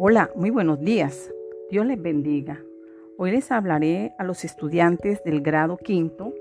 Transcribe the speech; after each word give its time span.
Hola, 0.00 0.30
muy 0.36 0.50
buenos 0.50 0.78
días. 0.78 1.34
Dios 1.72 1.84
les 1.84 2.00
bendiga. 2.00 2.62
Hoy 3.16 3.32
les 3.32 3.50
hablaré 3.50 4.14
a 4.16 4.22
los 4.22 4.44
estudiantes 4.44 5.24
del 5.24 5.40
grado 5.40 5.76
quinto 5.76 6.32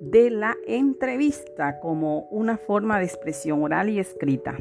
de 0.00 0.30
la 0.30 0.56
entrevista 0.66 1.78
como 1.78 2.22
una 2.32 2.56
forma 2.56 2.98
de 2.98 3.04
expresión 3.04 3.62
oral 3.62 3.88
y 3.88 4.00
escrita. 4.00 4.58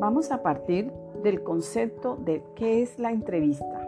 Vamos 0.00 0.32
a 0.32 0.42
partir 0.42 0.90
del 1.22 1.44
concepto 1.44 2.16
de 2.16 2.42
qué 2.56 2.82
es 2.82 2.98
la 2.98 3.12
entrevista. 3.12 3.79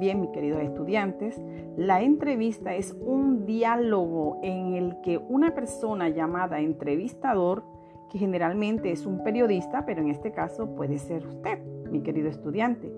Bien, 0.00 0.18
mis 0.18 0.30
queridos 0.30 0.62
estudiantes, 0.62 1.38
la 1.76 2.00
entrevista 2.00 2.74
es 2.74 2.96
un 3.04 3.44
diálogo 3.44 4.38
en 4.42 4.72
el 4.72 4.98
que 5.02 5.18
una 5.18 5.54
persona 5.54 6.08
llamada 6.08 6.60
entrevistador, 6.60 7.64
que 8.08 8.16
generalmente 8.16 8.92
es 8.92 9.04
un 9.04 9.22
periodista, 9.22 9.84
pero 9.84 10.00
en 10.00 10.08
este 10.08 10.32
caso 10.32 10.74
puede 10.74 10.96
ser 10.96 11.26
usted, 11.26 11.62
mi 11.90 12.00
querido 12.00 12.30
estudiante, 12.30 12.90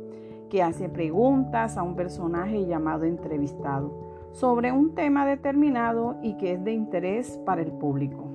que 0.49 0.63
hace 0.63 0.89
preguntas 0.89 1.77
a 1.77 1.83
un 1.83 1.97
personaje 1.97 2.67
llamado 2.67 3.03
entrevistado 3.03 4.31
sobre 4.31 4.71
un 4.71 4.95
tema 4.95 5.27
determinado 5.27 6.19
y 6.23 6.37
que 6.37 6.53
es 6.53 6.63
de 6.63 6.73
interés 6.73 7.37
para 7.45 7.63
el 7.63 7.73
público. 7.73 8.31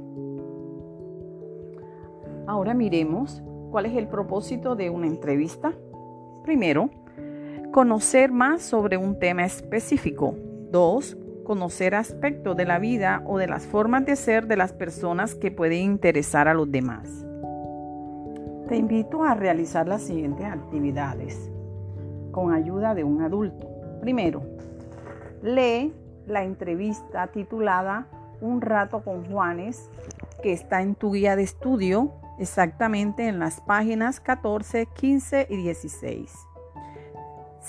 Ahora 2.47 2.73
miremos 2.73 3.41
cuál 3.71 3.85
es 3.85 3.95
el 3.95 4.09
propósito 4.09 4.75
de 4.75 4.89
una 4.89 5.07
entrevista. 5.07 5.71
Primero, 6.43 6.89
conocer 7.77 8.31
más 8.31 8.63
sobre 8.63 8.97
un 8.97 9.19
tema 9.19 9.45
específico. 9.45 10.33
2. 10.71 11.15
Conocer 11.43 11.93
aspectos 11.93 12.57
de 12.57 12.65
la 12.65 12.79
vida 12.79 13.21
o 13.27 13.37
de 13.37 13.45
las 13.45 13.67
formas 13.67 14.03
de 14.03 14.15
ser 14.15 14.47
de 14.47 14.57
las 14.57 14.73
personas 14.73 15.35
que 15.35 15.51
pueden 15.51 15.83
interesar 15.83 16.47
a 16.47 16.55
los 16.55 16.71
demás. 16.71 17.07
Te 18.67 18.77
invito 18.77 19.23
a 19.23 19.35
realizar 19.35 19.87
las 19.87 20.01
siguientes 20.01 20.47
actividades 20.47 21.51
con 22.31 22.51
ayuda 22.51 22.95
de 22.95 23.03
un 23.03 23.21
adulto. 23.21 23.69
Primero, 24.01 24.41
lee 25.43 25.93
la 26.25 26.43
entrevista 26.43 27.27
titulada 27.27 28.07
Un 28.41 28.59
rato 28.61 29.03
con 29.03 29.23
Juanes 29.25 29.87
que 30.41 30.51
está 30.51 30.81
en 30.81 30.95
tu 30.95 31.11
guía 31.11 31.35
de 31.35 31.43
estudio 31.43 32.11
exactamente 32.39 33.27
en 33.27 33.37
las 33.37 33.61
páginas 33.61 34.19
14, 34.19 34.87
15 34.95 35.45
y 35.47 35.57
16. 35.57 36.46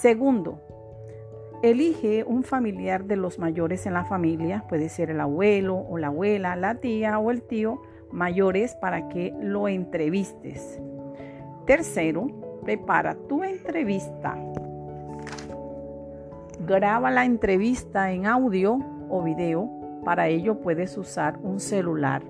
Segundo, 0.00 0.60
elige 1.60 2.22
un 2.22 2.44
familiar 2.44 3.06
de 3.06 3.16
los 3.16 3.41
mayores 3.41 3.84
en 3.84 3.94
la 3.94 4.05
familia, 4.05 4.64
puede 4.68 4.88
ser 4.90 5.10
el 5.10 5.18
abuelo 5.20 5.74
o 5.77 5.98
la 5.98 6.06
abuela, 6.06 6.55
la 6.55 6.77
tía 6.77 7.18
o 7.18 7.32
el 7.32 7.42
tío 7.42 7.82
mayores 8.12 8.77
para 8.77 9.08
que 9.08 9.34
lo 9.40 9.66
entrevistes. 9.66 10.80
Tercero, 11.66 12.28
prepara 12.62 13.16
tu 13.28 13.42
entrevista. 13.42 14.36
Graba 16.64 17.10
la 17.10 17.24
entrevista 17.24 18.12
en 18.12 18.27
audio 18.27 18.78
o 19.10 19.24
video. 19.24 19.68
Para 20.05 20.28
ello 20.28 20.60
puedes 20.60 20.96
usar 20.96 21.40
un 21.42 21.58
celular. 21.58 22.22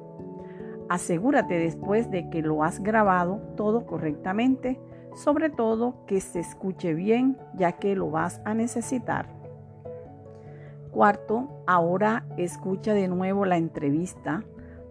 Asegúrate 0.88 1.58
después 1.58 2.10
de 2.10 2.30
que 2.30 2.41
lo 2.41 2.64
has 2.64 2.82
grabado 2.82 3.42
todo 3.58 3.84
correctamente 3.84 4.80
sobre 5.14 5.51
todo 5.51 6.06
que 6.06 6.20
se 6.20 6.41
escuche 6.41 6.95
bien 6.95 7.37
ya 7.55 7.73
que 7.73 7.95
lo 7.97 8.11
vas 8.11 8.41
a 8.45 8.55
necesitar. 8.55 9.27
Cuarto, 10.91 11.62
ahora 11.67 12.25
escucha 12.37 12.95
de 12.95 13.09
nuevo 13.09 13.45
la 13.45 13.56
entrevista, 13.56 14.45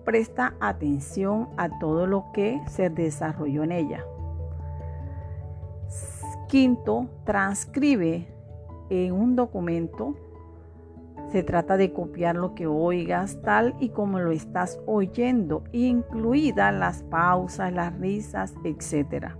presta 0.05 0.53
atención 0.59 1.49
a 1.57 1.79
todo 1.79 2.07
lo 2.07 2.31
que 2.33 2.61
se 2.67 2.89
desarrolló 2.89 3.63
en 3.63 3.71
ella. 3.71 4.05
Quinto, 6.47 7.09
transcribe 7.25 8.27
en 8.89 9.11
un 9.11 9.35
documento. 9.35 10.15
Se 11.29 11.43
trata 11.43 11.75
de 11.75 11.91
copiar 11.91 12.37
lo 12.37 12.55
que 12.55 12.67
oigas 12.67 13.41
tal 13.41 13.75
y 13.81 13.89
como 13.89 14.19
lo 14.19 14.31
estás 14.31 14.79
oyendo, 14.85 15.63
incluidas 15.73 16.73
las 16.73 17.03
pausas, 17.03 17.73
las 17.73 17.99
risas, 17.99 18.53
etc. 18.63 19.35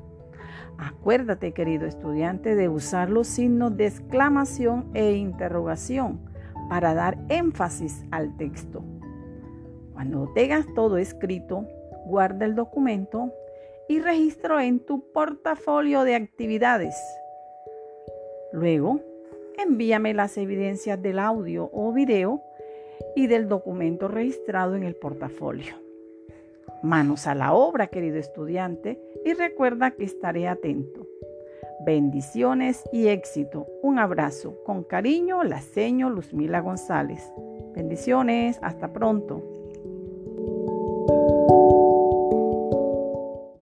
Acuérdate, 0.77 1.53
querido 1.53 1.85
estudiante, 1.85 2.55
de 2.55 2.69
usar 2.69 3.09
los 3.09 3.27
signos 3.27 3.75
de 3.77 3.87
exclamación 3.87 4.89
e 4.93 5.13
interrogación 5.13 6.19
para 6.69 6.93
dar 6.93 7.17
énfasis 7.29 8.03
al 8.11 8.35
texto. 8.37 8.83
Cuando 9.93 10.31
tengas 10.33 10.65
todo 10.75 10.97
escrito, 10.97 11.65
guarda 12.05 12.45
el 12.45 12.55
documento 12.55 13.33
y 13.89 13.99
registro 13.99 14.59
en 14.59 14.79
tu 14.79 15.11
portafolio 15.11 16.03
de 16.03 16.15
actividades. 16.15 16.95
Luego, 18.51 19.01
envíame 19.57 20.13
las 20.13 20.37
evidencias 20.37 21.01
del 21.01 21.19
audio 21.19 21.69
o 21.73 21.91
video 21.93 22.43
y 23.15 23.27
del 23.27 23.47
documento 23.47 24.07
registrado 24.07 24.75
en 24.75 24.83
el 24.83 24.95
portafolio. 24.95 25.86
Manos 26.83 27.27
a 27.27 27.35
la 27.35 27.53
obra, 27.53 27.87
querido 27.87 28.17
estudiante, 28.17 28.99
y 29.25 29.33
recuerda 29.33 29.91
que 29.91 30.03
estaré 30.03 30.47
atento. 30.47 31.07
Bendiciones 31.85 32.83
y 32.91 33.07
éxito. 33.07 33.67
Un 33.81 33.99
abrazo. 33.99 34.63
Con 34.63 34.83
cariño, 34.83 35.43
la 35.43 35.61
seño 35.61 36.09
Luzmila 36.09 36.59
González. 36.59 37.31
Bendiciones. 37.73 38.59
Hasta 38.61 38.91
pronto. 38.93 39.56